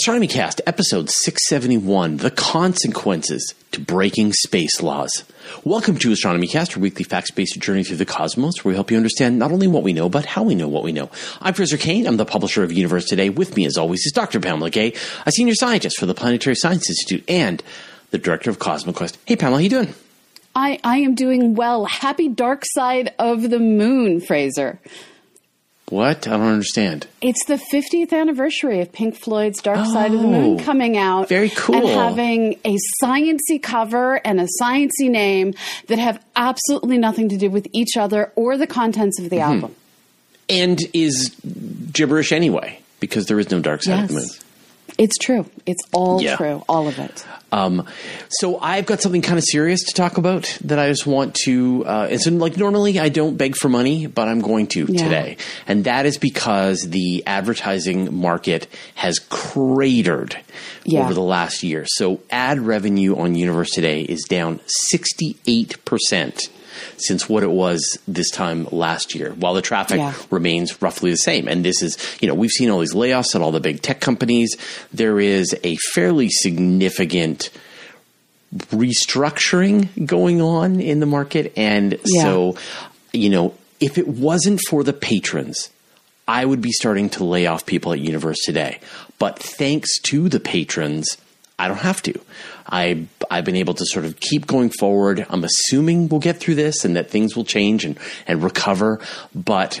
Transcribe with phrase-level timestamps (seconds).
[0.00, 5.24] Astronomy Cast, episode 671 The Consequences to Breaking Space Laws.
[5.62, 8.90] Welcome to Astronomy Cast, our weekly facts based journey through the cosmos, where we help
[8.90, 11.10] you understand not only what we know, but how we know what we know.
[11.42, 12.06] I'm Fraser Cain.
[12.06, 13.28] I'm the publisher of Universe Today.
[13.28, 14.40] With me, as always, is Dr.
[14.40, 14.94] Pamela Gay,
[15.26, 17.62] a senior scientist for the Planetary Science Institute and
[18.10, 19.18] the director of CosmoQuest.
[19.26, 19.92] Hey, Pamela, how you doing?
[20.54, 21.84] I, I am doing well.
[21.84, 24.80] Happy dark side of the moon, Fraser.
[25.90, 26.26] What?
[26.28, 27.06] I don't understand.
[27.20, 31.28] It's the 50th anniversary of Pink Floyd's Dark Side of the Moon Oh, coming out.
[31.28, 31.74] very cool.
[31.74, 35.54] And having a sciency cover and a sciency name
[35.88, 39.52] that have absolutely nothing to do with each other or the contents of the Mm-hmm.
[39.52, 39.74] album.
[40.48, 41.30] And is
[41.92, 44.28] gibberish anyway, because there is no dark side of the moon.
[44.98, 45.46] It's true.
[45.66, 46.36] It's all Yeah.
[46.36, 46.64] true.
[46.68, 47.24] All of it.
[47.52, 47.86] Um,
[48.28, 51.84] so I've got something kind of serious to talk about that I just want to.
[51.84, 55.02] Uh, and so, like normally, I don't beg for money, but I'm going to Yeah.
[55.04, 60.36] today, and that is because the advertising market has cratered
[60.84, 61.00] Yeah.
[61.04, 61.84] over the last year.
[61.88, 64.60] So ad revenue on Universe today is down
[64.90, 66.48] 68 percent.
[66.96, 70.12] Since what it was this time last year, while the traffic Yeah.
[70.30, 71.48] remains roughly the same.
[71.48, 74.00] And this is, you know, we've seen all these layoffs at all the big tech
[74.00, 74.56] companies.
[74.92, 77.50] There is a fairly significant
[78.72, 81.52] restructuring going on in the market.
[81.56, 82.22] And Yeah.
[82.22, 82.56] so,
[83.12, 85.70] you know, if it wasn't for the patrons,
[86.26, 88.78] I would be starting to lay off people at Universe today.
[89.18, 91.16] But thanks to the patrons,
[91.58, 92.14] I don't have to.
[92.70, 95.26] I I've been able to sort of keep going forward.
[95.28, 99.00] I'm assuming we'll get through this and that things will change and and recover,
[99.34, 99.80] but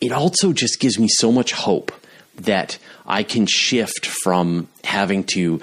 [0.00, 1.92] it also just gives me so much hope
[2.36, 5.60] that I can shift from having to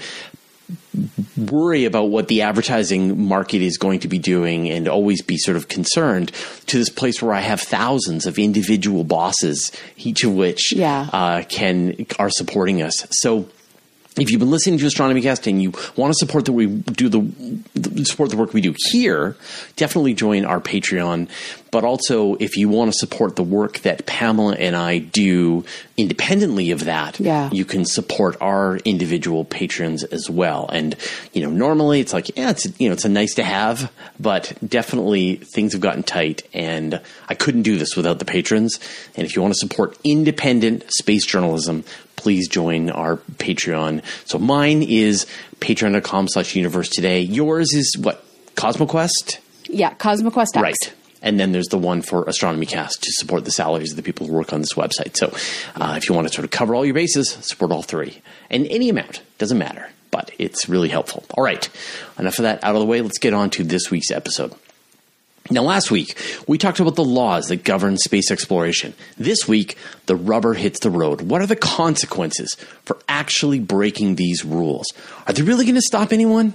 [1.38, 5.58] worry about what the advertising market is going to be doing and always be sort
[5.58, 6.32] of concerned
[6.68, 11.10] to this place where I have thousands of individual bosses, each of which Yeah.
[11.12, 13.06] uh, can are supporting us.
[13.12, 13.48] So
[14.18, 17.08] if you've been listening to Astronomy Cast and you want to support that we do
[17.08, 19.38] the, support the work we do here,
[19.78, 21.30] definitely join our Patreon.
[21.72, 25.64] But also, if you want to support the work that Pamela and I do
[25.96, 27.50] independently of that, Yeah.
[27.54, 30.68] you can support our individual patrons as well.
[30.74, 30.98] And
[31.32, 33.90] you know, normally it's like, yeah, it's you know, it's a nice to have,
[34.20, 37.00] but definitely things have gotten tight, and
[37.30, 38.78] I couldn't do this without the patrons.
[39.16, 41.86] And if you want to support independent space journalism,
[42.22, 44.04] please join our Patreon.
[44.26, 45.26] So mine is
[45.60, 47.22] patreon.com slash universe today.
[47.22, 48.24] Yours is what?
[48.56, 49.40] CosmoQuest?
[49.64, 49.96] Yeah.
[49.96, 50.58] CosmoQuest X.
[50.58, 50.94] Right.
[51.24, 54.28] And then there's the one for Astronomy Cast to support the salaries of the people
[54.28, 55.18] who work on this website.
[55.18, 55.34] So
[55.76, 58.22] uh, if you want to sort of cover all your bases, support all three.
[58.52, 61.24] And any amount, doesn't matter, but it's really helpful.
[61.36, 61.68] All right.
[62.20, 63.02] Enough of that out of the way.
[63.02, 64.54] Let's get on to this week's episode.
[65.50, 68.94] Now, last week, we talked about the laws that govern space exploration.
[69.18, 69.76] This week,
[70.06, 71.22] the rubber hits the road.
[71.22, 72.56] What are the consequences
[72.86, 74.86] for actually breaking these rules?
[75.28, 76.54] Are they really going to stop anyone?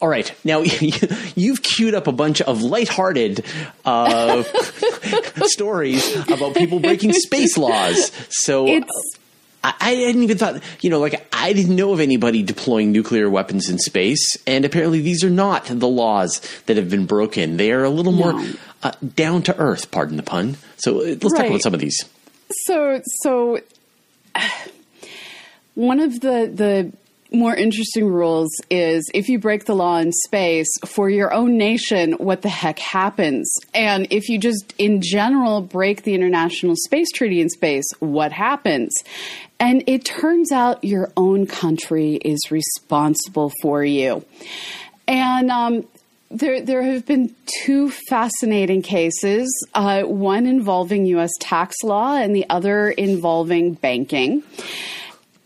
[0.00, 0.60] All right, now
[1.34, 3.44] you've queued up a bunch of lighthearted
[3.84, 4.42] uh,
[5.42, 8.12] stories about people breaking space laws.
[8.28, 9.18] So It's
[9.64, 13.30] I, I hadn't even thought, you know, like I didn't know of anybody deploying nuclear
[13.30, 17.56] weapons in space, and apparently these are not the laws that have been broken.
[17.56, 18.42] They are a little more
[18.82, 20.56] uh, down to earth, pardon the pun.
[20.78, 22.04] So uh, let's talk about some of these.
[22.66, 23.60] so so
[25.74, 26.92] one of the the
[27.30, 32.12] more interesting rules is if you break the law in space for your own nation,
[32.12, 33.52] what the heck happens?
[33.74, 38.94] And if you just in general break the International Space Treaty in space, what happens?
[39.60, 44.24] And it turns out your own country is responsible for you.
[45.06, 45.86] And um,
[46.30, 47.34] there, there have been
[47.64, 51.30] two fascinating cases, uh, one involving U.S.
[51.40, 54.42] tax law and the other involving banking.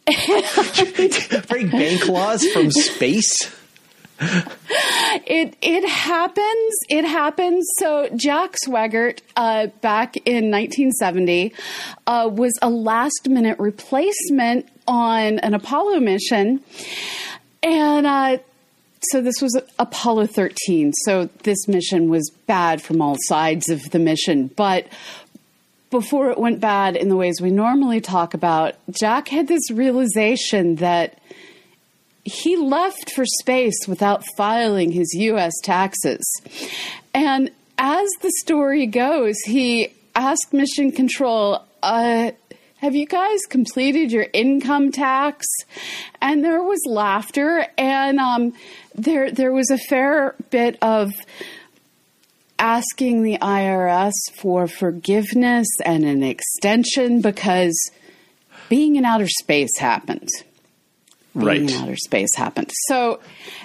[1.49, 3.53] Break bank laws from space.
[4.21, 6.75] It it happens.
[6.89, 7.69] It happens.
[7.79, 11.55] So Jack Swigert, uh, back in 1970,
[12.07, 16.61] uh, was a last minute replacement on an Apollo mission,
[17.63, 18.39] and uh,
[19.11, 20.93] so this was Apollo 13.
[21.05, 24.87] So this mission was bad from all sides of the mission, but
[25.93, 30.77] before it went bad in the ways we normally talk about, Jack had this realization
[30.77, 31.21] that
[32.25, 35.53] he left for space without filing his U.S.
[35.63, 36.25] taxes.
[37.15, 42.33] And as the story goes, he asked Mission Control, uh,
[42.79, 45.47] have you guys completed your income tax?
[46.21, 48.55] And there was laughter, and um,
[48.95, 51.13] there there was a fair bit of
[52.63, 57.77] asking the IRS for forgiveness and an extension because
[58.69, 60.29] being in outer space happened.
[61.35, 61.61] Being Right.
[61.61, 62.71] in outer space happened.
[62.87, 63.19] So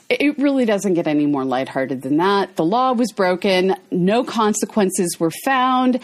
[0.10, 2.56] it really doesn't get any more lighthearted than that.
[2.56, 6.00] The law was broken, no consequences were found.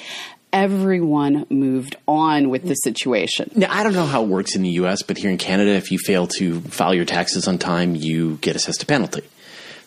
[0.51, 3.49] Everyone moved on with the situation.
[3.55, 5.89] Now, I don't know how it works in the U.S., but here in Canada, if
[5.91, 9.21] you fail to file your taxes on time, you get assessed a penalty.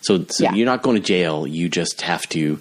[0.07, 0.53] So, so Yeah.
[0.53, 1.45] you're not going to jail.
[1.45, 2.59] You just have to,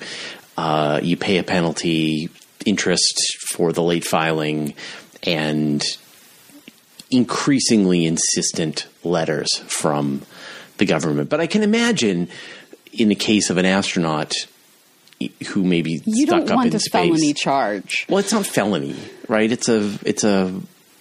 [0.56, 2.28] uh, you pay a penalty,
[2.64, 3.16] interest
[3.52, 4.74] for the late filing,
[5.22, 5.82] and
[7.10, 10.22] increasingly insistent letters from
[10.78, 11.30] the government.
[11.30, 12.28] But I can imagine
[12.92, 14.32] in the case of an astronaut
[15.48, 16.90] who maybe You stuck don't up want in a space.
[17.08, 18.06] felony charge.
[18.08, 18.96] Well, it's not felony,
[19.28, 19.50] right?
[19.50, 20.52] It's a, it's a,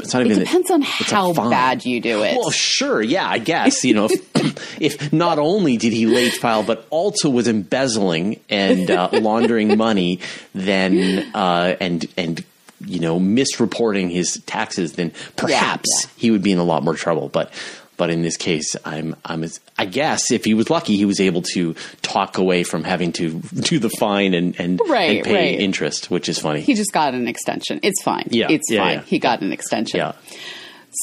[0.05, 0.43] it's not It even.
[0.43, 2.37] depends on how bad you do it.
[2.37, 6.63] Well, sure, yeah, I guess you know if, if not only did he late file,
[6.63, 10.19] but also was embezzling and uh, laundering money,
[10.53, 12.43] then uh, and and
[12.85, 16.09] you know misreporting his taxes, then perhaps yeah.
[16.17, 17.29] he would be in a lot more trouble.
[17.29, 17.51] But
[17.97, 19.45] but in this case, I'm I'm
[19.77, 23.39] I guess if he was lucky, he was able to talk away from having to
[23.69, 25.59] do the fine and and, Right, and pay right.
[25.59, 26.61] interest, which is funny.
[26.61, 27.79] he just got an extension.
[27.83, 28.27] It's fine.
[28.31, 28.93] Yeah, it's yeah, fine.
[28.97, 29.03] yeah.
[29.03, 29.97] He got an extension.
[29.99, 30.13] yeah.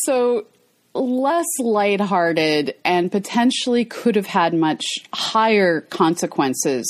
[0.05, 0.47] So
[0.95, 6.87] less lighthearted and potentially could have had much higher consequences.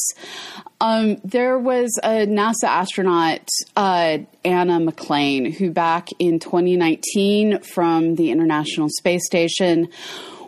[0.80, 8.32] Um, there was a NASA astronaut, uh, Anna McClain, who back in 2019 from the
[8.32, 9.88] International Space Station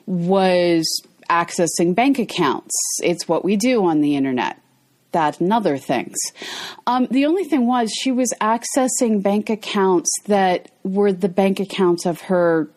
[0.07, 0.85] was
[1.31, 2.75] accessing bank accounts.
[3.03, 4.61] It's what we do on the internet
[5.13, 6.17] that and other things.
[6.87, 12.05] Um, the only thing was she was accessing bank accounts that were the bank accounts
[12.05, 12.69] of her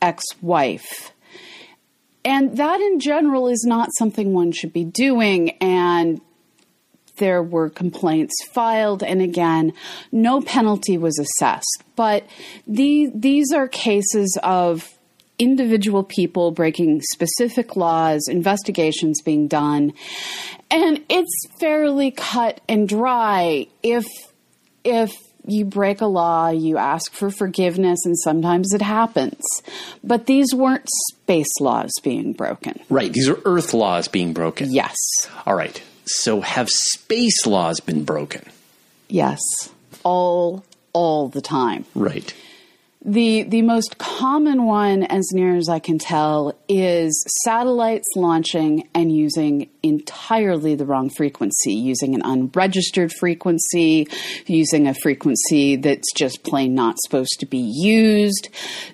[0.00, 1.12] ex wife.
[2.24, 5.50] And that in general is not something one should be doing.
[5.60, 6.20] And
[7.18, 9.72] there were complaints filed, and again,
[10.12, 11.82] no penalty was assessed.
[11.96, 12.24] But
[12.66, 14.88] the, these are cases of
[15.38, 19.92] individual people breaking specific laws, investigations being done,
[20.70, 23.66] and it's fairly cut and dry.
[23.82, 24.04] If
[24.84, 25.12] if
[25.48, 29.42] you break a law, you ask for forgiveness, and sometimes it happens.
[30.04, 32.80] But these weren't space laws being broken.
[32.88, 33.12] Right.
[33.12, 34.72] These are Earth laws being broken.
[34.72, 34.96] Yes.
[35.46, 35.82] All right.
[36.04, 38.44] So have space laws been broken?
[39.08, 39.40] Yes.
[40.04, 41.84] All all the time.
[41.94, 42.34] Right.
[43.04, 49.14] The the most common one, as near as I can tell, is satellites launching and
[49.14, 54.08] using entirely the wrong frequency, using an unregistered frequency,
[54.46, 58.48] using a frequency that's just plain not supposed to be used.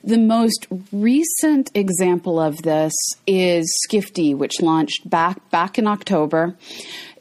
[0.05, 2.93] The most recent example of this
[3.27, 6.57] is Skif-D, which launched back back in October.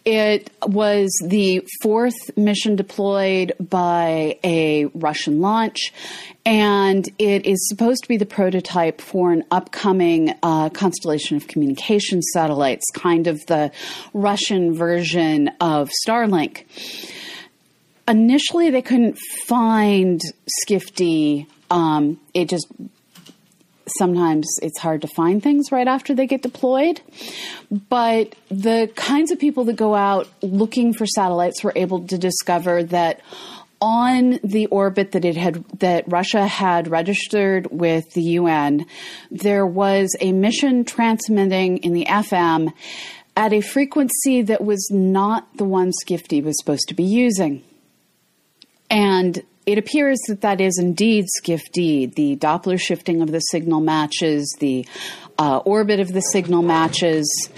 [0.05, 5.93] It was the fourth mission deployed by a Russian launch,
[6.45, 12.21] and it is supposed to be the prototype for an upcoming uh, constellation of communication
[12.21, 13.71] satellites, kind of the
[14.13, 16.65] Russian version of Starlink.
[18.05, 20.19] Initially, they couldn't find
[20.67, 21.47] Skif-D.
[21.71, 22.67] Um, it just
[23.99, 27.01] sometimes it's hard to find things right after they get deployed.
[27.89, 32.83] But the kinds of people that go out looking for satellites were able to discover
[32.83, 33.21] that
[33.81, 38.85] on the orbit that it had that Russia had registered with the UN,
[39.29, 42.71] there was a mission transmitting in the FM
[43.35, 47.63] at a frequency that was not the one Skif-D was supposed to be using.
[48.89, 52.07] And it appears that that is indeed Skif-D.
[52.07, 54.85] The Doppler shifting of the signal matches, the
[55.37, 57.49] uh, orbit of the signal matches.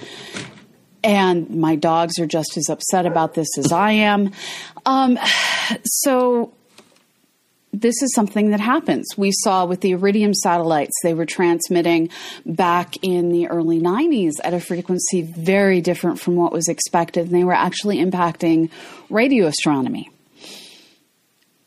[1.04, 4.32] And my dogs are just as upset about this as I am.
[4.86, 5.20] Um,
[5.84, 6.54] so
[7.82, 9.06] this is something that happens.
[9.18, 12.10] We saw with the Iridium satellites, they were transmitting
[12.46, 17.36] back in the early 90s at a frequency very different from what was expected, and
[17.36, 18.70] they were actually impacting
[19.10, 20.10] radio astronomy.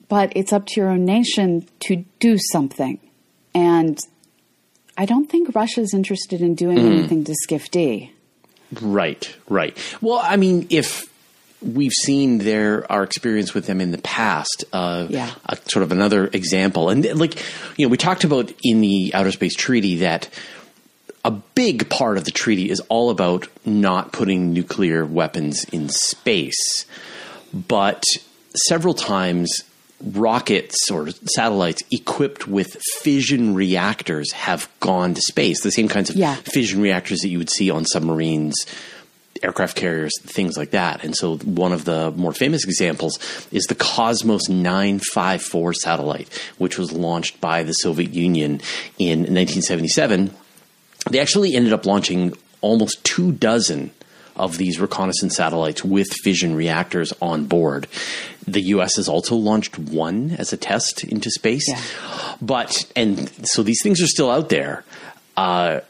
[0.08, 2.98] But it's up to your own nation to do something.
[3.54, 3.98] And
[4.96, 6.86] I don't think Russia's interested in doing mm.
[6.86, 8.12] anything to Skif-D.
[8.80, 9.76] Right, right.
[10.00, 11.08] Well, I mean, if
[11.60, 14.64] we've seen their our experience with them in the past.
[14.72, 15.34] Uh, yeah.
[15.46, 17.42] A, sort of another example, and like
[17.76, 20.28] you know, we talked about in the Outer Space Treaty that
[21.24, 26.86] a big part of the treaty is all about not putting nuclear weapons in space,
[27.52, 28.04] but
[28.54, 29.62] several times
[30.00, 35.62] rockets or satellites equipped with fission reactors have gone to space.
[35.62, 36.36] The same kinds of yeah.
[36.36, 38.54] fission reactors that you would see on submarines
[39.42, 41.04] aircraft carriers, things like that.
[41.04, 43.18] And so, one of the more famous examples
[43.52, 46.28] is the Cosmos 954 satellite,
[46.58, 48.60] which was launched by the Soviet Union
[48.98, 50.34] in 1977.
[51.10, 53.92] They actually ended up launching almost two dozen
[54.38, 57.86] of these reconnaissance satellites with fission reactors on board.
[58.46, 61.68] The US has also launched one as a test into space.
[61.68, 61.80] Yeah.
[62.40, 64.84] But, and so these things are still out there.
[65.36, 65.80] Uh,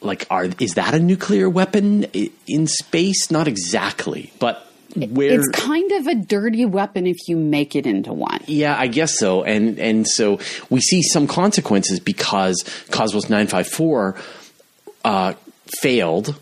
[0.00, 2.04] like are is that a nuclear weapon
[2.46, 3.30] in space?
[3.30, 8.12] Not exactly, but where it's kind of a dirty weapon if you make it into
[8.12, 8.40] one.
[8.46, 9.42] Yeah, I guess so.
[9.42, 10.38] And and so
[10.70, 14.16] we see some consequences because Cosmos 954
[15.04, 15.34] uh,
[15.80, 16.38] failed,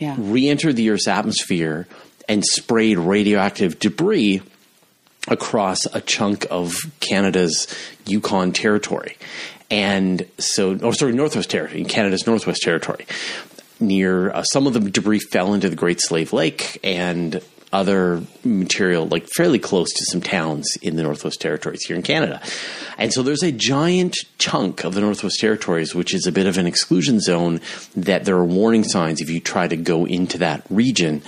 [0.00, 0.16] yeah.
[0.18, 1.86] re-entered the Earth's atmosphere
[2.28, 4.42] and sprayed radioactive debris
[5.28, 7.72] across a chunk of Canada's
[8.06, 9.16] Yukon territory.
[9.70, 13.06] And so, oh, sorry, Northwest Territory, Canada's Northwest Territory.
[13.78, 17.40] Near uh, some of the debris fell into the Great Slave Lake and
[17.72, 22.40] other material, like fairly close to some towns in the Northwest Territories here in Canada.
[22.98, 26.58] And so there's a giant chunk of the Northwest Territories, which is a bit of
[26.58, 27.60] an exclusion zone,
[27.94, 31.22] that there are warning signs if you try to go into that region.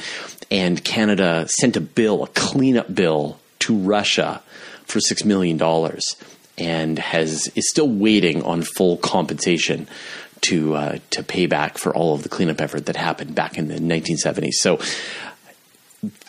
[0.51, 4.43] And Canada sent a bill, a cleanup bill, to Russia
[4.85, 5.59] for $6 million
[6.59, 9.89] and has is still waiting on full compensation
[10.43, 13.69] to uh, to pay back for all of the cleanup effort that happened back in
[13.69, 14.55] the 1970s.
[14.55, 14.79] So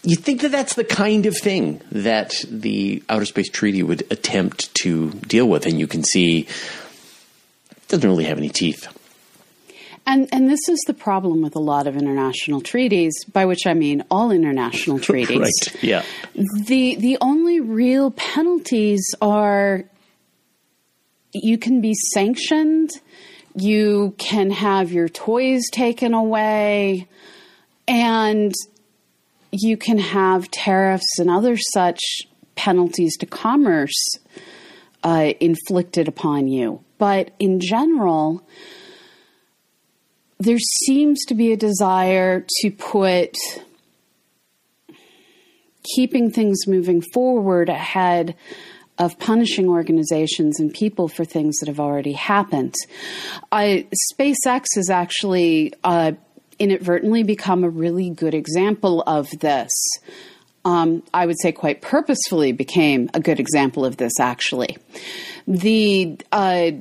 [0.04, 4.74] you think that that's the kind of thing that the Outer Space Treaty would attempt
[4.76, 8.88] to deal with, and you can see it doesn't really have any teeth.
[10.06, 13.74] And and this is the problem with a lot of international treaties, by which I
[13.74, 15.40] mean all international treaties.
[15.40, 15.84] right.
[15.84, 16.04] Yeah.
[16.36, 19.86] The the only real penalties are
[21.34, 22.92] you can be sanctioned,
[23.56, 27.08] you can have your toys taken away,
[27.88, 28.54] and
[29.54, 32.02] you can have tariffs and other such
[32.56, 34.18] penalties to commerce
[35.04, 36.84] uh, inflicted upon you.
[36.98, 38.48] But in general,
[40.40, 43.36] there seems to be a desire to put
[45.96, 48.36] keeping things moving forward ahead
[48.98, 52.74] of punishing organizations and people for things that have already happened.
[53.52, 56.14] SpaceX is actually uh,
[56.64, 59.72] inadvertently become a really good example of this.
[60.66, 64.14] Um, I would say quite purposefully became a good example of this.
[64.20, 64.78] Actually,
[65.46, 66.72] the uh,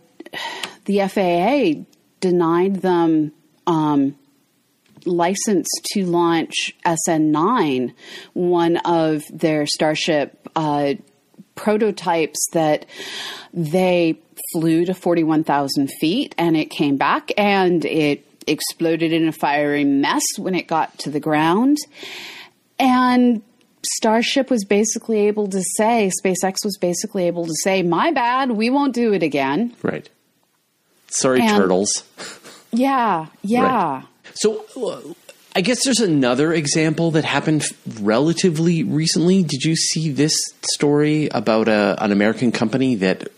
[0.84, 1.82] the FAA
[2.20, 3.32] denied them
[3.66, 4.16] um,
[5.04, 7.92] license to launch SN9,
[8.34, 10.94] one of their Starship uh,
[11.56, 12.86] prototypes that
[13.52, 14.18] they
[14.52, 20.24] flew to 41,000 feet and it came back and it exploded in a fiery mess
[20.36, 21.78] when it got to the ground.
[22.78, 23.42] And
[23.84, 28.70] Starship was basically able to say, SpaceX was basically able to say, my bad, we
[28.70, 29.74] won't do it again.
[29.82, 30.08] Right.
[31.08, 32.04] Sorry, and, turtles.
[32.72, 33.94] Yeah, yeah.
[33.96, 34.04] Right.
[34.34, 35.00] So uh,
[35.54, 37.64] I guess there's another example that happened
[38.00, 39.42] relatively recently.
[39.42, 43.28] Did you see this story about a, an American company that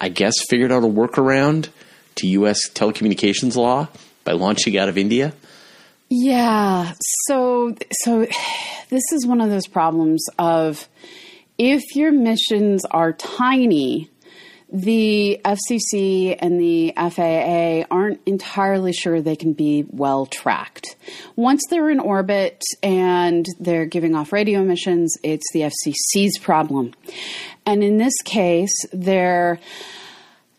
[0.00, 1.68] I guess figured out a workaround
[2.16, 2.70] to U.S.
[2.70, 3.88] telecommunications law
[4.26, 5.32] by launching out of India?
[6.10, 6.92] Yeah.
[7.26, 8.26] So, so
[8.90, 10.86] this is one of those problems of
[11.56, 14.10] if your missions are tiny,
[14.70, 20.96] the FCC and the FAA aren't entirely sure they can be well tracked.
[21.36, 26.92] Once they're in orbit and they're giving off radio emissions, it's the FCC's problem.
[27.64, 29.60] And in this case, there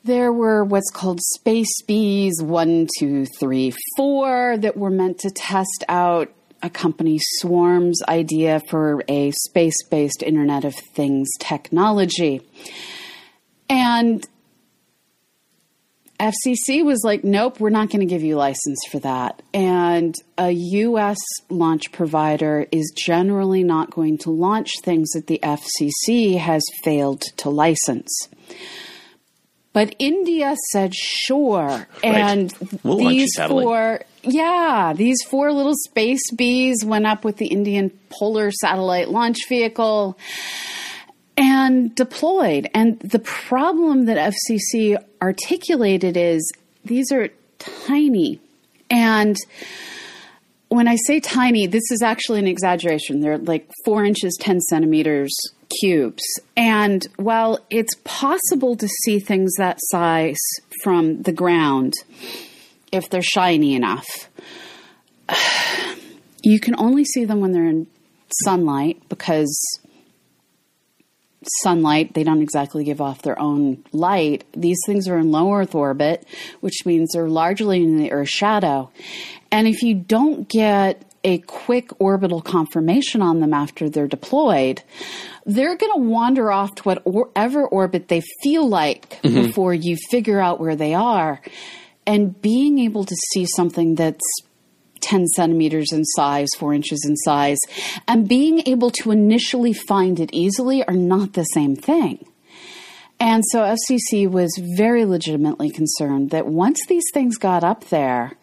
[0.08, 5.84] there were what's called space bees one, two, three, four that were meant to test
[5.88, 6.32] out
[6.64, 12.42] a company Swarm's idea for a space based Internet of Things technology.
[13.70, 14.26] And
[16.20, 19.44] FCC was like, nope, we're not going to give you license for that.
[19.54, 26.40] And a US launch provider is generally not going to launch things that the FCC
[26.40, 28.30] has failed to license.
[29.78, 31.68] But India said sure.
[31.68, 31.88] Right.
[32.04, 37.92] And we'll these four, yeah, these four little space bees went up with the Indian
[38.10, 40.18] Polar Satellite Launch Vehicle
[41.38, 42.68] and deployed.
[42.74, 46.52] And the problem that FCC articulated is
[46.84, 47.30] these are
[47.60, 48.42] tiny.
[48.90, 49.38] And
[50.70, 53.20] when I say tiny, this is actually an exaggeration.
[53.20, 55.38] They're like four inches, 10 centimeters
[55.80, 56.24] cubes.
[56.56, 60.40] And while it's possible to see things that size
[60.84, 61.94] from the ground,
[62.92, 64.30] if they're shiny enough,
[66.44, 67.88] you can only see them when they're in
[68.44, 69.80] sunlight because
[71.62, 74.44] sunlight, they don't exactly give off their own light.
[74.54, 76.26] These things are in low Earth orbit,
[76.62, 78.92] which means they're largely in the Earth's shadow.
[79.52, 84.82] And if you don't get a quick orbital confirmation on them after they're deployed,
[85.46, 89.48] they're going to wander off to whatever orbit they feel like mm-hmm.
[89.48, 91.42] before you figure out where they are.
[92.06, 94.24] And being able to see something that's
[95.02, 97.60] 10 centimeters in size, four inches in size,
[98.08, 102.26] and being able to initially find it easily are not the same thing.
[103.20, 108.38] And so FCC was very legitimately concerned that once these things got up there,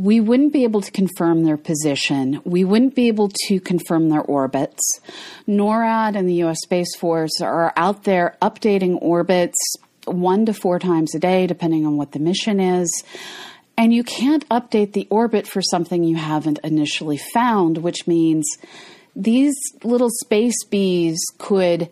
[0.00, 2.40] we wouldn't be able to confirm their position.
[2.46, 4.80] We wouldn't be able to confirm their orbits.
[5.46, 6.56] NORAD and the U.S.
[6.62, 9.58] Space Force are out there updating orbits
[10.06, 13.04] one to four times a day, depending on what the mission is.
[13.76, 18.46] And you can't update the orbit for something you haven't initially found, which means
[19.14, 21.90] these little space bees could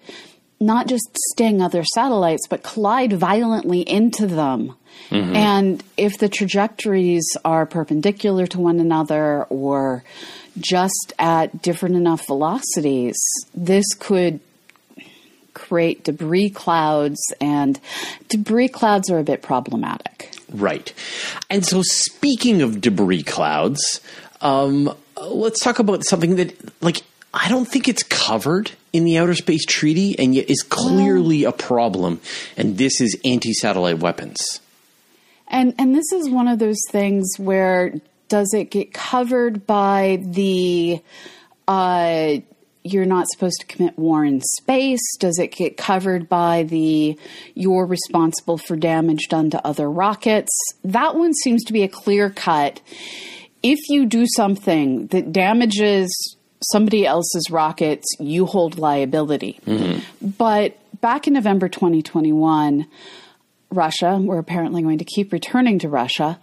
[0.61, 4.75] not just sting other satellites, but collide violently into them.
[5.11, 5.37] Mm-hmm.
[5.37, 10.03] And if the trajectories are perpendicular to one another or
[10.59, 13.17] just at different enough velocities,
[13.55, 14.41] this could
[15.55, 17.81] create debris clouds, and
[18.29, 20.31] debris clouds are a bit problematic.
[20.53, 20.93] Right.
[21.51, 24.01] And so, speaking of debris clouds,
[24.41, 27.03] um, let's talk about something that, like,
[27.35, 31.53] I don't think it's covered in the Outer Space Treaty and yet is clearly a
[31.53, 32.21] problem,
[32.57, 34.61] and this is anti satellite weapons.
[35.49, 37.95] And, and this is one of those things where
[38.29, 41.01] does it get covered by the
[41.67, 42.39] uh,
[42.85, 45.01] you're not supposed to commit war in space?
[45.19, 47.19] Does it get covered by the
[47.55, 50.51] you're responsible for damage done to other rockets?
[50.85, 52.81] That one seems to be a clear cut.
[53.63, 59.61] If you do something that damages somebody else's rockets, you hold liability.
[59.67, 60.29] Mm-hmm.
[60.31, 62.87] But back in November 2021,
[63.71, 66.39] Russia, we're apparently going to keep returning to Russia,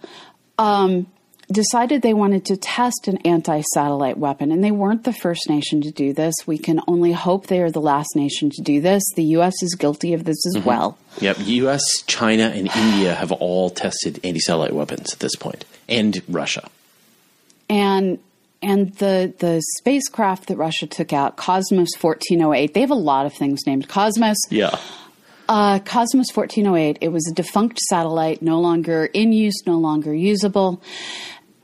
[0.58, 1.06] um,
[1.50, 4.52] decided they wanted to test an anti satellite weapon.
[4.52, 6.34] And they weren't the first nation to do this.
[6.46, 9.02] We can only hope they are the last nation to do this.
[9.14, 9.54] The U.S.
[9.62, 10.68] is guilty of this as mm-hmm.
[10.68, 10.98] well.
[11.20, 11.38] Yep.
[11.40, 16.68] U.S., China, and India have all tested anti satellite weapons at this point, and Russia.
[17.68, 18.18] And
[18.62, 23.34] and the the spacecraft that Russia took out, Cosmos 1408, they have a lot of
[23.34, 24.38] things named Cosmos.
[24.50, 24.78] Yeah.
[25.48, 30.82] Uh, Cosmos 1408, it was a defunct satellite, no longer in use, no longer usable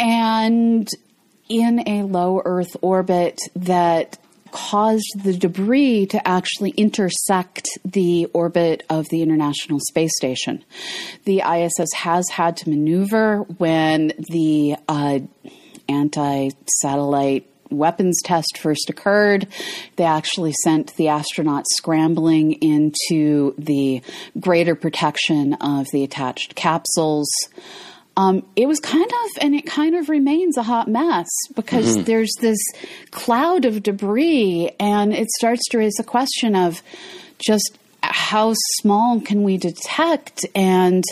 [0.03, 0.89] and
[1.49, 4.19] in a low Earth orbit that
[4.51, 10.63] caused the debris to actually intersect the orbit of the International Space Station.
[11.25, 15.21] The ISS has had to maneuver when the uh,
[15.89, 19.47] anti satellite weapons test first occurred.
[19.97, 24.03] They actually sent the astronauts scrambling into the
[24.39, 27.29] greater protection of the attached capsules
[28.17, 32.05] um, it was kind of, and it kind of remains a hot mess because mm-hmm.
[32.05, 32.59] there's this
[33.11, 36.83] cloud of debris, and it starts to raise a question of
[37.39, 41.05] just how small can we detect, and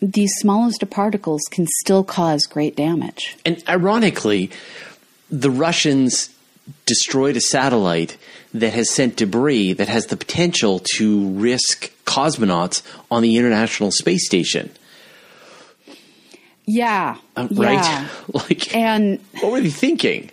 [0.00, 3.36] these smallest of particles can still cause great damage.
[3.44, 4.50] And ironically,
[5.30, 6.30] the Russians
[6.84, 8.16] destroyed a satellite
[8.52, 14.26] that has sent debris that has the potential to risk cosmonauts on the International Space
[14.26, 14.70] Station.
[16.66, 17.16] Yeah.
[17.36, 17.64] Uh, yeah.
[17.64, 18.10] right?
[18.34, 20.30] like, And what were they thinking?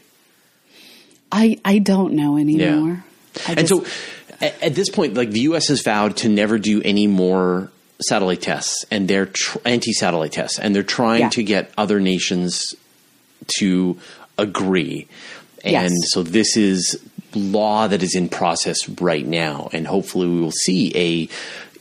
[1.31, 3.03] I I don't know anymore.
[3.47, 3.85] And just- so
[4.41, 5.67] at, at this point, like the U.S.
[5.67, 10.75] has vowed to never do any more satellite tests, and they're tr- anti-satellite tests, and
[10.75, 11.29] they're trying Yeah.
[11.29, 12.61] to get other nations
[13.59, 13.97] to
[14.37, 15.07] agree.
[15.63, 16.11] And Yes.
[16.11, 16.99] so this is
[17.35, 21.29] law that is in process right now, and hopefully we will see a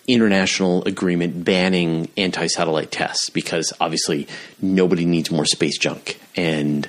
[0.09, 4.27] international agreement banning anti-satellite tests because obviously
[4.61, 6.89] nobody needs more space junk and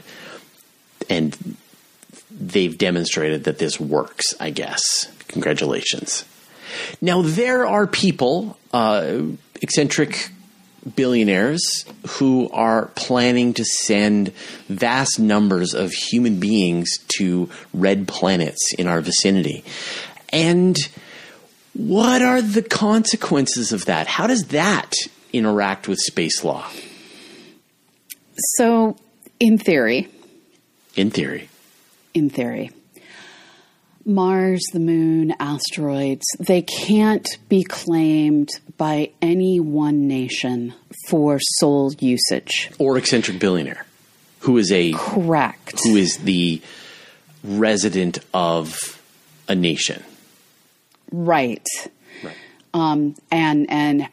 [1.10, 1.56] and
[2.32, 5.08] they've demonstrated that this works, I guess.
[5.28, 6.26] Congratulations.
[7.02, 9.22] Now, there are people, uh,
[9.62, 10.30] eccentric
[10.96, 11.62] billionaires,
[12.08, 14.34] who are planning to send
[14.68, 19.64] vast numbers of human beings to red planets in our vicinity.
[20.30, 20.78] And
[21.74, 24.08] what are the consequences of that?
[24.08, 24.94] How does that
[25.32, 26.68] interact with space law,
[28.58, 28.96] so
[29.40, 30.10] in theory,
[30.96, 31.50] in theory?
[32.14, 32.72] in theory.
[34.06, 40.74] Mars, the moon, asteroids, they can't be claimed by any one nation
[41.08, 42.70] for sole usage.
[42.78, 43.86] Or eccentric billionaire,
[44.40, 45.80] who is a Correct.
[45.84, 46.62] who is the
[47.44, 49.00] resident of
[49.48, 50.04] a nation.
[51.12, 51.66] Right.
[52.24, 52.36] Right.
[52.74, 54.10] Um, and and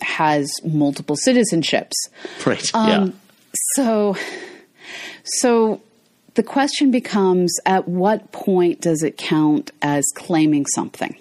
[0.00, 1.92] has multiple citizenships.
[2.46, 2.74] Right.
[2.74, 3.08] Um, yeah.
[3.74, 4.16] So,
[5.24, 5.80] so
[6.38, 11.16] the question becomes: At what point does it count as claiming something?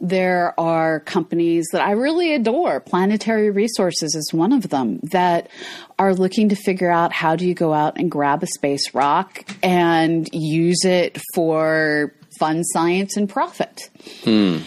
[0.00, 2.80] There are companies that I really adore.
[2.80, 5.50] Planetary Resources is one of them that
[5.98, 9.44] are looking to figure out how do you go out and grab a space rock
[9.62, 13.90] and use it for fun science and profit.
[14.24, 14.60] Hmm.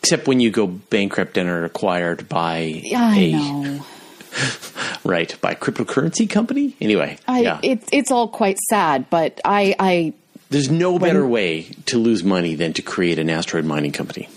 [0.00, 3.86] Except when you go bankrupt and are acquired by I a know.
[5.04, 6.76] right by a cryptocurrency company.
[6.80, 7.60] Anyway, I, yeah.
[7.62, 10.14] it, it's all quite sad, but I, I
[10.50, 14.28] There's no better way to lose money than to create an asteroid mining company.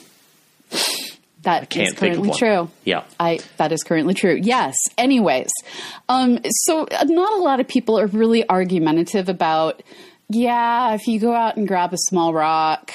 [1.43, 2.69] that is currently true.
[2.83, 3.05] Yeah.
[3.19, 4.37] I that is currently true.
[4.41, 4.75] Yes.
[4.97, 5.49] Anyways,
[6.09, 9.81] um, so uh, not a lot of people are really argumentative about.
[10.29, 12.91] Yeah, if you go out and grab a small rock,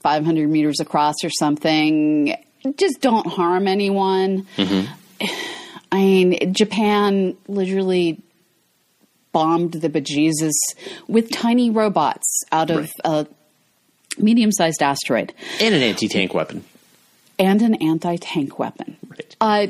[0.00, 2.34] 500 meters across or something,
[2.76, 4.48] just don't harm anyone.
[5.92, 8.18] I mean, Japan literally
[9.32, 10.52] bombed the bejesus
[11.06, 12.90] with tiny robots out of Right.
[13.04, 13.26] a
[14.18, 16.64] medium-sized asteroid And an anti-tank weapon.
[17.38, 18.96] and an anti-tank weapon.
[19.08, 19.36] Right.
[19.40, 19.66] Uh,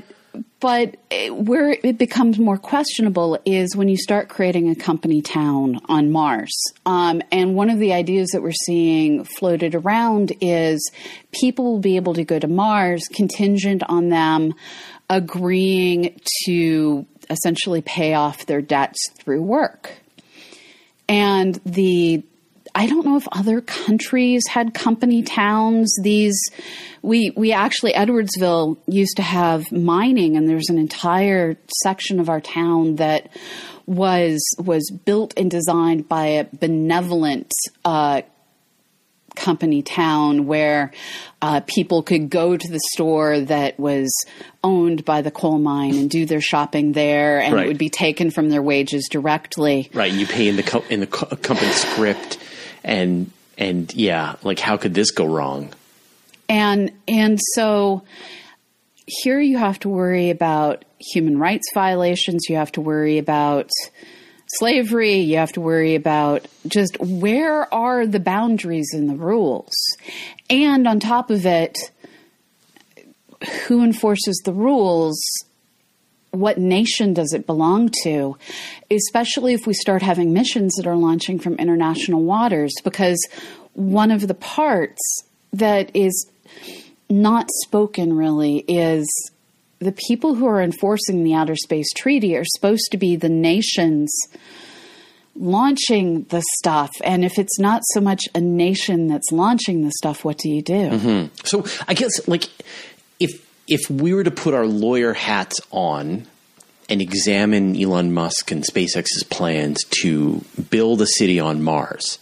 [0.60, 5.78] but it- where it becomes more questionable is when you start creating a company town
[5.88, 6.52] on Mars.
[6.86, 10.90] Um, and one of the ideas that we're seeing floated around is
[11.32, 14.54] people will be able to go to Mars contingent on them
[15.12, 19.92] agreeing to essentially pay off their debts through work.
[21.08, 22.24] And the
[22.74, 25.94] I don't know if other countries had company towns.
[26.02, 26.40] These
[27.02, 32.40] we we actually Edwardsville used to have mining, and there's an entire section of our
[32.40, 33.28] town that
[33.84, 37.52] was was built and designed by a benevolent
[37.84, 38.22] uh,
[39.36, 40.92] company town where
[41.40, 44.10] uh, people could go to the store that was
[44.62, 47.64] owned by the coal mine and do their shopping there, and Right.
[47.64, 49.90] it would be taken from their wages directly.
[49.94, 50.12] Right.
[50.12, 52.38] You pay in the co- in the co- company script,
[52.84, 55.72] and and yeah, like how could this go wrong?
[56.48, 58.02] and and so
[59.06, 63.70] here you have to worry about human rights violations you have to worry about
[64.58, 69.72] slavery you have to worry about just where are the boundaries and the rules?
[70.50, 71.78] And on top of it
[73.66, 75.20] who enforces the rules?
[76.30, 78.36] What nation does it belong to?
[78.90, 83.18] Especially if we start having missions that are launching from international waters because
[83.74, 86.30] one of the parts that is
[87.10, 89.06] not spoken really is
[89.82, 94.14] the people who are enforcing the outer space treaty are supposed to be the nations
[95.34, 96.90] launching the stuff.
[97.02, 100.62] And if it's not so much a nation that's launching the stuff what do you
[100.62, 100.90] do?
[100.90, 101.34] Mm-hmm.
[101.44, 102.48] So I guess like
[103.18, 106.26] if if we were to put our lawyer hats on
[106.88, 112.18] and examine Elon Musk and SpaceX's plans to build a city on Mars,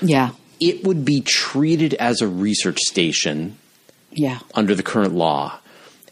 [0.00, 0.30] yeah.
[0.60, 3.56] it would be treated as a research station
[4.10, 4.40] yeah.
[4.54, 5.60] under the current law.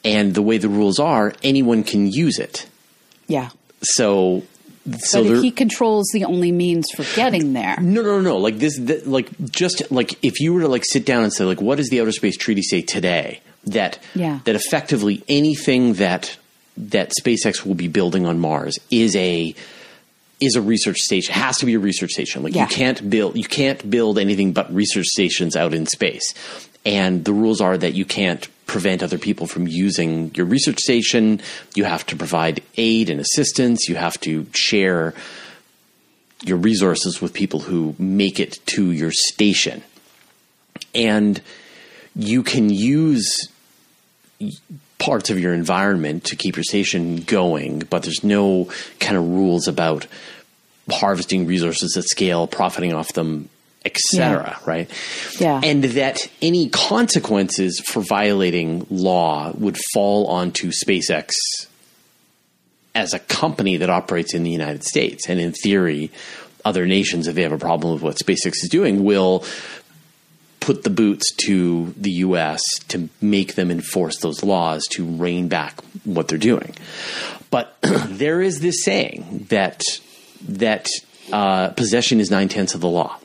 [0.06, 2.66] And the way the rules are, anyone can use it.
[3.26, 3.50] yeah
[3.82, 4.42] So
[5.00, 7.76] so but he controls the only means for getting there.
[7.80, 8.36] No, no, no.
[8.36, 11.42] Like this, th- like just like if you were to like sit down and say
[11.44, 13.40] like, what does the Outer Space Treaty say today?
[13.64, 14.38] That Yeah.
[14.44, 16.36] that effectively anything that
[16.76, 19.54] that SpaceX will be building on Mars is a
[20.38, 21.34] is a research station.
[21.34, 22.44] Has to be a research station.
[22.44, 22.68] Like Yeah.
[22.68, 26.32] you can't build you can't build anything but research stations out in space.
[26.84, 31.40] And the rules are that you can't prevent other people from using your research station.
[31.74, 33.88] You have to provide aid and assistance.
[33.88, 35.14] You have to share
[36.42, 39.82] your resources with people who make it to your station.
[40.94, 41.40] And
[42.14, 43.48] you can use
[44.98, 48.68] parts of your environment to keep your station going, but there's no
[49.00, 50.06] kind of rules about
[50.90, 53.48] harvesting resources at scale, profiting off them,
[53.86, 54.58] etc.
[54.66, 54.90] Right?
[55.38, 55.60] Yeah.
[55.62, 61.32] And that any consequences for violating law would fall onto SpaceX
[62.94, 65.28] as a company that operates in the United States.
[65.28, 66.10] And in theory,
[66.64, 69.44] other nations, if they have a problem with what SpaceX is doing, will
[70.60, 72.60] put the boots to the U.S.
[72.88, 76.74] to make them enforce those laws to rein back what they're doing.
[77.50, 79.82] But there is this saying that
[80.48, 80.88] that
[81.32, 83.18] uh, possession is nine tenths of the law.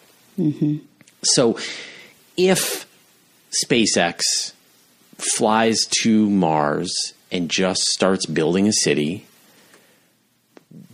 [1.24, 1.58] So
[2.38, 2.88] if
[3.66, 4.22] SpaceX
[5.18, 9.26] flies to Mars and just starts building a city,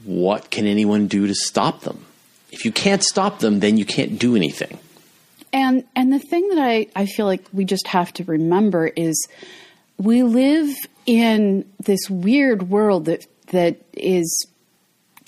[0.03, 2.05] what can anyone do to stop them?
[2.51, 4.79] If you can't stop them, then you can't do anything.
[5.53, 9.27] And and the thing that I, I feel like we just have to remember is
[9.97, 14.47] we live in this weird world that that is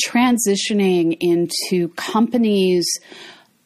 [0.05, 2.86] transitioning into companies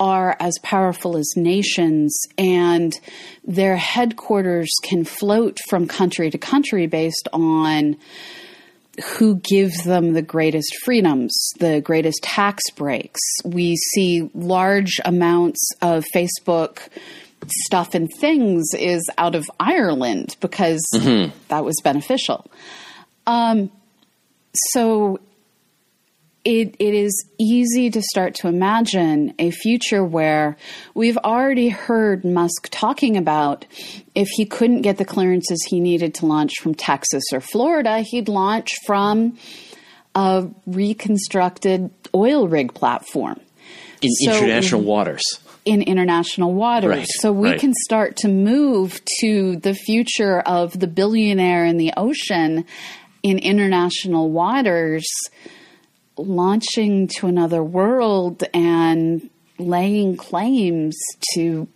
[0.04, 3.00] are as powerful as nations and
[3.46, 7.96] their headquarters can float from country to country based on
[9.02, 13.22] who gives them the greatest freedoms, the greatest tax breaks.
[13.46, 16.80] We see large amounts of Facebook
[17.66, 20.82] stuff and things is out of Ireland because
[21.48, 22.46] that was beneficial.
[23.26, 23.72] Um,
[24.54, 25.22] so
[26.46, 30.58] it, it is easy to start to imagine a future where
[30.94, 33.66] we've already heard Musk talking about
[34.14, 38.28] if he couldn't get the clearances he needed to launch from Texas or Florida, he'd
[38.28, 39.38] launch from
[40.16, 43.40] a reconstructed oil rig platform
[44.02, 45.24] In So- international waters.
[45.66, 46.90] in international waters.
[46.90, 47.60] Right, so we right.
[47.60, 52.66] can start to move to the future of the billionaire in the ocean
[53.24, 55.06] in international waters,
[56.28, 60.98] launching to another world and laying claims
[61.34, 61.68] to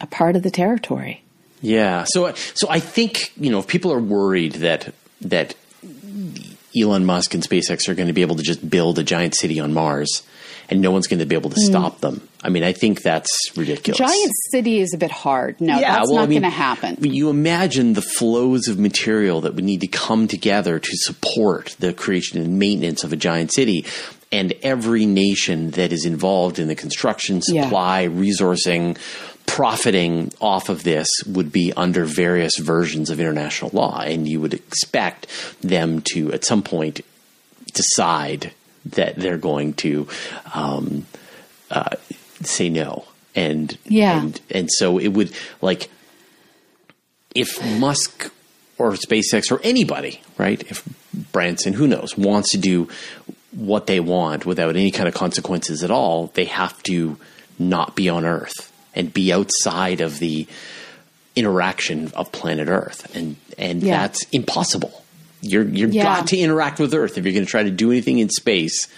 [0.00, 1.22] a part of the territory.
[1.62, 2.04] Yeah.
[2.06, 5.54] So so I think, you know, if people are worried that that
[6.78, 9.60] Elon Musk and SpaceX are going to be able to just build a giant city
[9.60, 10.22] on Mars
[10.70, 11.66] and no one's going to be able to hmm.
[11.66, 12.26] stop them.
[12.42, 13.98] I mean, I think that's ridiculous.
[13.98, 15.60] Giant city is a bit hard.
[15.60, 16.96] No, that's well, not I mean, going to happen.
[17.00, 21.92] You imagine the flows of material that would need to come together to support the
[21.92, 23.84] creation and maintenance of a giant city.
[24.32, 27.64] And every nation that is involved in the construction, Yeah.
[27.64, 28.96] supply, resourcing,
[29.46, 34.00] profiting off of this would be under various versions of international law.
[34.00, 35.26] And you would expect
[35.60, 37.00] them to, at some point,
[37.74, 38.52] decide
[38.86, 40.08] that they're going to
[40.54, 41.06] um,
[41.70, 41.96] uh,
[42.42, 43.04] say no.
[43.34, 44.20] And Yeah.
[44.22, 45.88] and and so it would like
[47.34, 48.32] if Musk
[48.78, 50.60] or SpaceX or anybody, right?
[50.68, 50.82] If
[51.32, 52.88] Branson, who knows, wants to do
[53.52, 57.18] what they want without any kind of consequences at all, they have to
[57.58, 60.46] not be on Earth and be outside of the
[61.36, 63.14] interaction of planet Earth.
[63.14, 63.98] And and Yeah.
[63.98, 64.99] that's impossible.
[65.42, 66.02] You're you're Yeah.
[66.02, 68.88] got to interact with Earth if you're going to try to do anything in space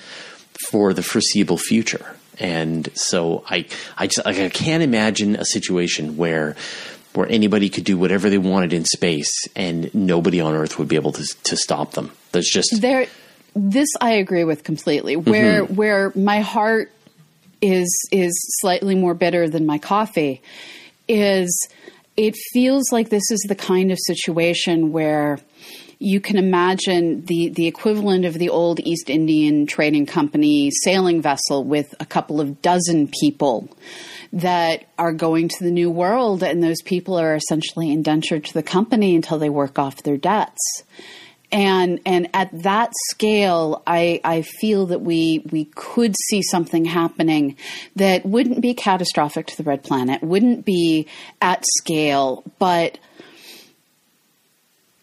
[0.71, 2.17] for the foreseeable future.
[2.39, 6.57] And so I, I just like I can't imagine a situation where
[7.15, 10.97] where anybody could do whatever they wanted in space and nobody on Earth would be
[10.97, 12.11] able to to stop them.
[12.33, 13.07] There's just there
[13.55, 15.17] this I agree with completely.
[15.17, 15.75] Where Mm-hmm.
[15.75, 16.91] where my heart
[17.61, 20.43] is is slightly more bitter than my coffee
[21.09, 21.69] is
[22.17, 25.39] it feels like this is the kind of situation where
[26.03, 31.62] you can imagine the, the equivalent of the old East Indian Trading Company sailing vessel
[31.62, 33.69] with a couple of dozen people
[34.33, 38.62] that are going to the new world, and those people are essentially indentured to the
[38.65, 40.83] company until they work off their debts.
[41.53, 47.57] And and at that scale, I, I feel that we we could see something happening
[47.95, 51.07] that wouldn't be catastrophic to the red planet, wouldn't be
[51.43, 52.99] at scale, but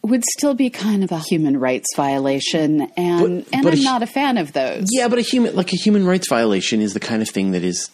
[0.01, 3.83] would still be kind of a human rights violation, and But- and but I'm a-
[3.83, 4.85] not a fan of those.
[4.91, 7.63] Yeah, but a human like a human rights violation is the kind of thing that
[7.63, 7.89] is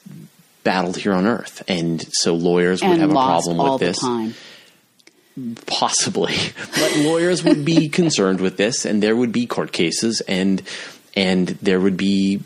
[0.63, 3.99] battled here on Earth, and so lawyers would and have a problem with this.
[3.99, 4.33] time.
[5.65, 6.33] Possibly,
[6.75, 10.61] but lawyers would be concerned with this, and there would be court cases, and
[11.13, 12.39] and there would be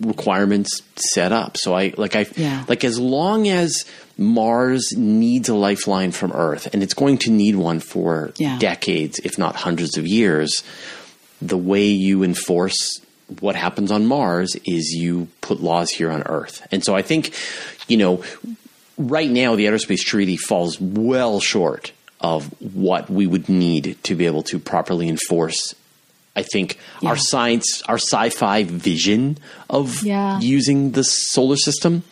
[0.00, 1.56] requirements set up.
[1.56, 2.64] So I like I Yeah.
[2.68, 3.84] like as long as
[4.18, 8.58] Mars needs a lifeline from Earth, and it's going to need one for Yeah.
[8.58, 10.62] decades, if not hundreds of years.
[11.42, 13.00] The way you enforce
[13.40, 17.32] what happens on Mars is you put laws here on Earth, and so I think
[17.88, 18.22] you know
[18.96, 24.14] right now the Outer Space Treaty falls well short of what we would need to
[24.14, 25.74] be able to properly enforce.
[26.36, 27.08] I think Yeah.
[27.10, 29.38] our science, our sci-fi vision
[29.70, 30.38] of Yeah.
[30.40, 32.02] using the solar system,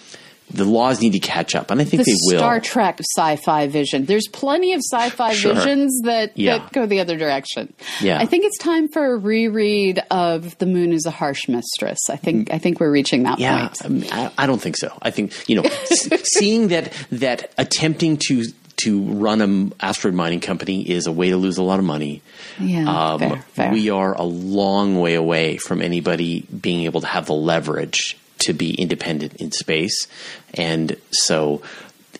[0.52, 2.38] the laws need to catch up, and I think the they will.
[2.38, 4.04] Star Trek sci-fi vision.
[4.04, 5.54] There's plenty of sci-fi Sure.
[5.54, 6.58] visions that, Yeah.
[6.58, 7.72] that go the other direction.
[8.00, 8.18] Yeah.
[8.20, 12.16] I think it's time for a reread of "The Moon is a Harsh Mistress." I
[12.16, 14.12] think I think we're reaching that Yeah, point.
[14.12, 14.92] I, I, I don't think so.
[15.02, 15.64] I think you know,
[16.38, 18.44] seeing that that attempting to
[18.76, 22.22] to run an asteroid mining company is a way to lose a lot of money.
[22.58, 23.72] Yeah, um, fair, fair.
[23.72, 28.52] we are a long way away from anybody being able to have the leverage to
[28.52, 30.06] be independent in space,
[30.54, 31.62] and so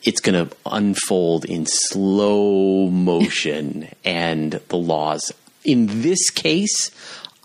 [0.03, 5.33] it's going to unfold in slow motion, and the laws
[5.65, 6.91] in this case,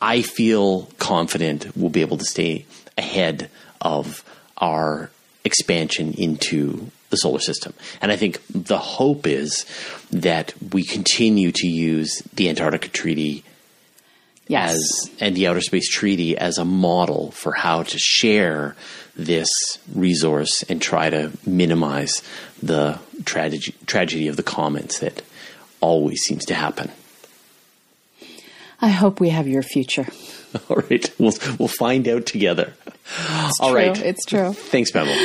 [0.02, 2.66] I feel confident we'll be able to stay
[2.98, 3.50] ahead
[3.82, 4.24] of
[4.58, 5.10] our
[5.46, 7.74] expansion into the solar system.
[8.02, 9.66] And I think the hope is
[10.12, 13.44] that we continue to use the Antarctica Treaty
[14.48, 14.76] yes.
[14.76, 18.76] as and the Outer Space Treaty as a model for how to share
[19.16, 19.50] this
[19.94, 22.24] resource and try to minimize
[22.62, 25.22] the tragedy tragedy of the commons that
[25.82, 26.92] always seems to happen.
[28.82, 30.08] I hope we have your future.
[30.70, 32.74] All right, we'll we'll find out together.
[33.60, 34.54] All True, right, it's true.
[34.54, 35.16] Thanks, Pamela.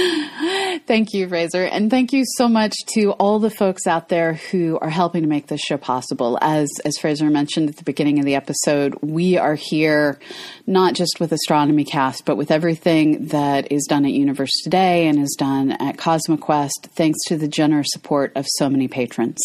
[0.87, 1.65] Thank you, Fraser.
[1.65, 5.29] And thank you so much to all the folks out there who are helping to
[5.29, 6.39] make this show possible.
[6.43, 10.19] As, as Fraser mentioned at the beginning of the episode, we are here
[10.67, 15.19] not just with Astronomy Cast, but with everything that is done at Universe Today and
[15.19, 19.41] is done at CosmoQuest, thanks to the generous support of so many patrons.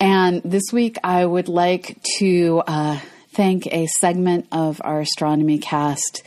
[0.00, 2.98] And this week, I would like to, uh,
[3.36, 6.22] thank a segment of our astronomy cast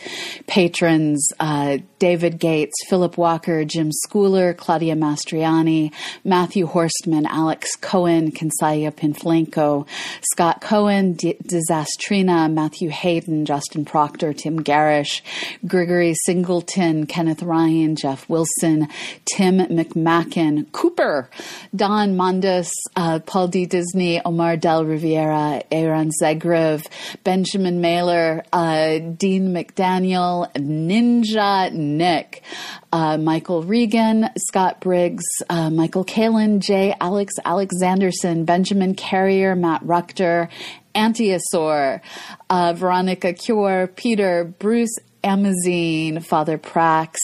[0.45, 8.91] patrons uh, David Gates, Philip Walker, Jim Schooler, Claudia Mastriani, Matthew Horstman, Alex Cohen, Kinsaya
[8.91, 9.85] Pinflanco,
[10.31, 15.21] Scott Cohen, D- Disastrina, Matthew Hayden, Justin Proctor, Tim Garish,
[15.67, 18.87] Gregory Singleton, Kenneth Ryan, Jeff Wilson,
[19.25, 21.29] Tim McMacken, Cooper,
[21.75, 23.65] Don Mondas, uh, Paul D.
[23.65, 26.85] Disney, Omar Del Riviera, Aaron Zegrev,
[27.25, 32.43] Benjamin Mailer, uh, Dean McDaniel, Ninja Nick,
[32.91, 36.95] uh, Michael Regan, Scott Briggs, uh, Michael Kalin, J.
[36.99, 40.49] Alex Alexanderson, Benjamin Carrier, Matt Ruchter,
[40.95, 42.01] Antiosaur,
[42.49, 47.15] uh, Veronica Cure, Peter, Bruce Amazine, Father Prax,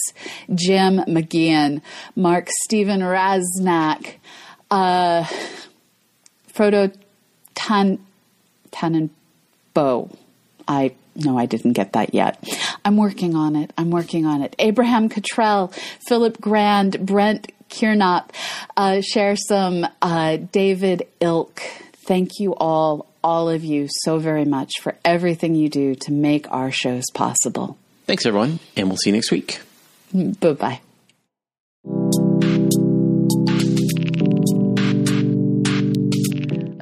[0.54, 1.82] Jim McGeehan,
[2.16, 4.16] Mark Stephen Raznak,
[4.72, 5.24] uh,
[6.54, 6.96] Frodo
[7.54, 8.00] Tan
[8.72, 10.10] Tannenbow.
[10.68, 12.44] I no, I didn't get that yet.
[12.86, 13.74] I'm working on it.
[13.78, 14.56] I'm working on it.
[14.60, 15.74] Abraham Cottrell,
[16.08, 18.30] Philip Grand, Brent Kiernop,
[18.78, 21.62] uh, share some uh, David Ilk.
[22.06, 26.50] Thank you all, all of you, so very much for everything you do to make
[26.52, 27.78] our shows possible.
[28.06, 29.60] Thanks, everyone, and we'll see you next week.
[30.14, 30.82] Bye bye.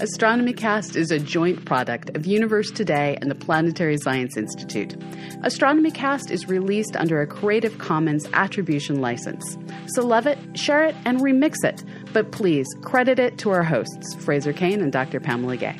[0.04, 4.98] Astronomy Cast is a joint product of Universe Today and the Planetary Science Institute.
[5.44, 9.58] Astronomy Cast is released under a Creative Commons Attribution license.
[9.86, 11.86] So love it, share it, and remix it.
[12.12, 15.22] But please credit it to our hosts, Fraser Cain and Dr.
[15.22, 15.80] Pamela Gay.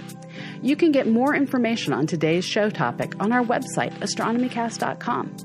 [0.62, 5.36] You can get more information on today's show topic on our website, astronomycast.com.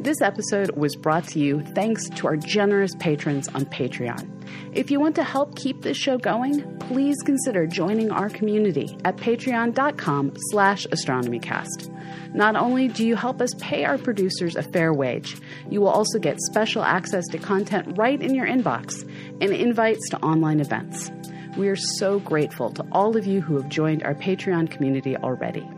[0.00, 4.31] This episode was brought to you thanks to our generous patrons on Patreon.
[4.72, 9.16] If you want to help keep this show going, please consider joining our community at
[9.16, 11.88] patreon.com slash astronomycast.
[12.34, 15.36] Not only do you help us pay our producers a fair wage,
[15.68, 19.02] you will also get special access to content right in your inbox
[19.40, 21.10] and invites to online events.
[21.56, 25.68] We are so grateful to all of you who have joined our Patreon community already.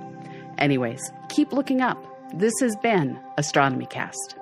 [0.58, 1.98] Anyways, keep looking up.
[2.32, 4.36] This has been Astronomy Cast.